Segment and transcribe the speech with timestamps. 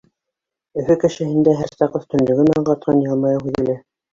[0.83, 3.79] Өфө кешеһендә һәр саҡ өҫтөнлөгөн аңғартҡан йылмайыу һиҙелә.